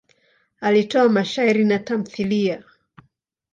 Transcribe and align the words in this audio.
Alitoa 0.61 1.09
mashairi 1.09 1.63
na 1.65 1.79
tamthiliya. 1.79 2.63